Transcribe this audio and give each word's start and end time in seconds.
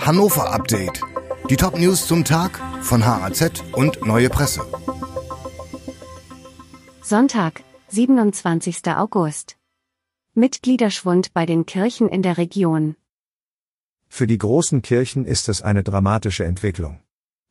Hannover 0.00 0.50
Update. 0.50 1.02
Die 1.50 1.56
Top 1.56 1.78
News 1.78 2.06
zum 2.06 2.24
Tag 2.24 2.58
von 2.80 3.04
HAZ 3.04 3.62
und 3.72 4.04
Neue 4.06 4.30
Presse. 4.30 4.62
Sonntag, 7.02 7.62
27. 7.88 8.88
August. 8.96 9.56
Mitgliederschwund 10.34 11.34
bei 11.34 11.44
den 11.44 11.66
Kirchen 11.66 12.08
in 12.08 12.22
der 12.22 12.38
Region. 12.38 12.96
Für 14.08 14.26
die 14.26 14.38
großen 14.38 14.80
Kirchen 14.80 15.26
ist 15.26 15.48
es 15.50 15.60
eine 15.60 15.82
dramatische 15.82 16.44
Entwicklung. 16.44 17.00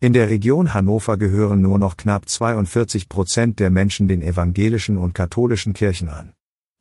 In 0.00 0.12
der 0.12 0.28
Region 0.28 0.74
Hannover 0.74 1.16
gehören 1.16 1.62
nur 1.62 1.78
noch 1.78 1.96
knapp 1.96 2.28
42 2.28 3.08
Prozent 3.08 3.60
der 3.60 3.70
Menschen 3.70 4.08
den 4.08 4.20
evangelischen 4.20 4.98
und 4.98 5.14
katholischen 5.14 5.74
Kirchen 5.74 6.08
an. 6.08 6.34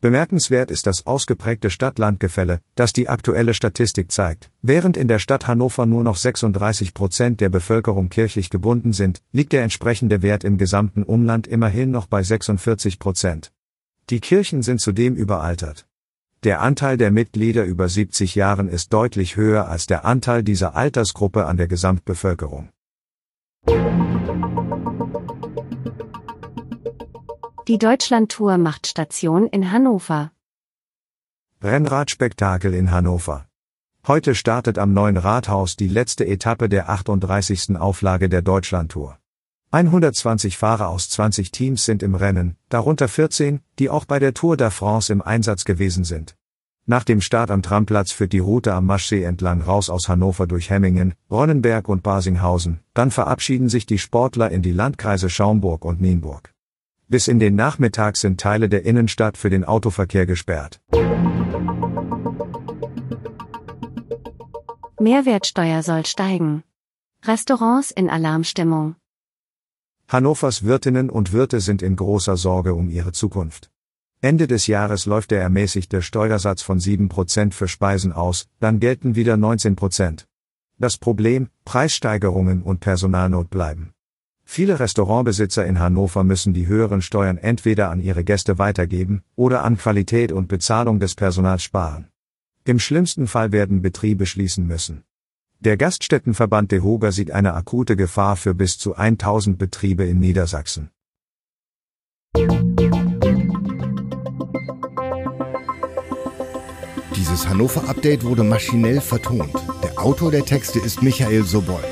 Bemerkenswert 0.00 0.70
ist 0.70 0.86
das 0.86 1.08
ausgeprägte 1.08 1.70
Stadt-Land-Gefälle, 1.70 2.60
das 2.76 2.92
die 2.92 3.08
aktuelle 3.08 3.52
Statistik 3.52 4.12
zeigt. 4.12 4.48
Während 4.62 4.96
in 4.96 5.08
der 5.08 5.18
Stadt 5.18 5.48
Hannover 5.48 5.86
nur 5.86 6.04
noch 6.04 6.14
36 6.14 6.94
Prozent 6.94 7.40
der 7.40 7.48
Bevölkerung 7.48 8.08
kirchlich 8.08 8.48
gebunden 8.48 8.92
sind, 8.92 9.22
liegt 9.32 9.52
der 9.52 9.64
entsprechende 9.64 10.22
Wert 10.22 10.44
im 10.44 10.56
gesamten 10.56 11.02
Umland 11.02 11.48
immerhin 11.48 11.90
noch 11.90 12.06
bei 12.06 12.22
46 12.22 13.00
Prozent. 13.00 13.50
Die 14.10 14.20
Kirchen 14.20 14.62
sind 14.62 14.80
zudem 14.80 15.16
überaltert. 15.16 15.88
Der 16.44 16.62
Anteil 16.62 16.96
der 16.96 17.10
Mitglieder 17.10 17.64
über 17.64 17.88
70 17.88 18.36
Jahren 18.36 18.68
ist 18.68 18.92
deutlich 18.92 19.34
höher 19.34 19.66
als 19.68 19.86
der 19.86 20.04
Anteil 20.04 20.44
dieser 20.44 20.76
Altersgruppe 20.76 21.46
an 21.46 21.56
der 21.56 21.66
Gesamtbevölkerung. 21.66 22.68
Die 27.68 27.76
Deutschlandtour 27.76 28.56
macht 28.56 28.86
Station 28.86 29.46
in 29.46 29.70
Hannover. 29.70 30.32
Rennradspektakel 31.62 32.72
in 32.72 32.90
Hannover. 32.90 33.46
Heute 34.06 34.34
startet 34.34 34.78
am 34.78 34.94
neuen 34.94 35.18
Rathaus 35.18 35.76
die 35.76 35.88
letzte 35.88 36.26
Etappe 36.26 36.70
der 36.70 36.88
38. 36.88 37.76
Auflage 37.76 38.30
der 38.30 38.40
Deutschlandtour. 38.40 39.18
120 39.70 40.56
Fahrer 40.56 40.88
aus 40.88 41.10
20 41.10 41.52
Teams 41.52 41.84
sind 41.84 42.02
im 42.02 42.14
Rennen, 42.14 42.56
darunter 42.70 43.06
14, 43.06 43.60
die 43.78 43.90
auch 43.90 44.06
bei 44.06 44.18
der 44.18 44.32
Tour 44.32 44.56
de 44.56 44.70
France 44.70 45.12
im 45.12 45.20
Einsatz 45.20 45.66
gewesen 45.66 46.04
sind. 46.04 46.38
Nach 46.86 47.04
dem 47.04 47.20
Start 47.20 47.50
am 47.50 47.60
Tramplatz 47.60 48.12
führt 48.12 48.32
die 48.32 48.38
Route 48.38 48.72
am 48.72 48.86
Maschsee 48.86 49.24
entlang 49.24 49.60
raus 49.60 49.90
aus 49.90 50.08
Hannover 50.08 50.46
durch 50.46 50.70
Hemmingen, 50.70 51.12
Ronnenberg 51.30 51.90
und 51.90 52.02
Basinghausen, 52.02 52.80
dann 52.94 53.10
verabschieden 53.10 53.68
sich 53.68 53.84
die 53.84 53.98
Sportler 53.98 54.50
in 54.50 54.62
die 54.62 54.72
Landkreise 54.72 55.28
Schaumburg 55.28 55.84
und 55.84 56.00
Nienburg. 56.00 56.54
Bis 57.10 57.26
in 57.26 57.38
den 57.38 57.54
Nachmittag 57.54 58.18
sind 58.18 58.38
Teile 58.38 58.68
der 58.68 58.84
Innenstadt 58.84 59.38
für 59.38 59.48
den 59.48 59.64
Autoverkehr 59.64 60.26
gesperrt. 60.26 60.78
Mehrwertsteuer 65.00 65.82
soll 65.82 66.04
steigen. 66.04 66.64
Restaurants 67.24 67.90
in 67.90 68.10
Alarmstimmung. 68.10 68.96
Hannovers 70.06 70.64
Wirtinnen 70.64 71.08
und 71.08 71.32
Wirte 71.32 71.60
sind 71.60 71.80
in 71.80 71.96
großer 71.96 72.36
Sorge 72.36 72.74
um 72.74 72.90
ihre 72.90 73.12
Zukunft. 73.12 73.70
Ende 74.20 74.46
des 74.46 74.66
Jahres 74.66 75.06
läuft 75.06 75.30
der 75.30 75.40
ermäßigte 75.40 76.02
Steuersatz 76.02 76.60
von 76.60 76.78
7% 76.78 77.54
für 77.54 77.68
Speisen 77.68 78.12
aus, 78.12 78.48
dann 78.60 78.80
gelten 78.80 79.14
wieder 79.14 79.34
19%. 79.34 80.26
Das 80.76 80.98
Problem, 80.98 81.48
Preissteigerungen 81.64 82.62
und 82.62 82.80
Personalnot 82.80 83.48
bleiben. 83.48 83.94
Viele 84.50 84.80
Restaurantbesitzer 84.80 85.66
in 85.66 85.78
Hannover 85.78 86.24
müssen 86.24 86.54
die 86.54 86.66
höheren 86.66 87.02
Steuern 87.02 87.36
entweder 87.36 87.90
an 87.90 88.00
ihre 88.00 88.24
Gäste 88.24 88.58
weitergeben 88.58 89.22
oder 89.36 89.62
an 89.62 89.76
Qualität 89.76 90.32
und 90.32 90.48
Bezahlung 90.48 91.00
des 91.00 91.14
Personals 91.14 91.62
sparen. 91.62 92.08
Im 92.64 92.78
schlimmsten 92.78 93.26
Fall 93.26 93.52
werden 93.52 93.82
Betriebe 93.82 94.24
schließen 94.24 94.66
müssen. 94.66 95.04
Der 95.60 95.76
Gaststättenverband 95.76 96.72
DeHoga 96.72 97.12
sieht 97.12 97.30
eine 97.30 97.52
akute 97.52 97.94
Gefahr 97.94 98.36
für 98.36 98.54
bis 98.54 98.78
zu 98.78 98.96
1000 98.96 99.58
Betriebe 99.58 100.04
in 100.04 100.18
Niedersachsen. 100.18 100.88
Dieses 107.14 107.46
Hannover 107.46 107.86
Update 107.86 108.24
wurde 108.24 108.44
maschinell 108.44 109.02
vertont. 109.02 109.54
Autor 109.98 110.30
der 110.30 110.44
Texte 110.44 110.78
ist 110.78 111.02
Michael 111.02 111.42
Sobol. 111.42 111.82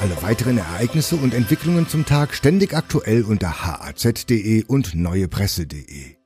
Alle 0.00 0.22
weiteren 0.22 0.56
Ereignisse 0.56 1.16
und 1.16 1.34
Entwicklungen 1.34 1.86
zum 1.86 2.06
Tag 2.06 2.34
ständig 2.34 2.74
aktuell 2.74 3.22
unter 3.22 3.62
haz.de 3.62 4.64
und 4.64 4.94
neuepresse.de. 4.94 6.19